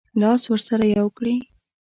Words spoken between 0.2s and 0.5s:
لاس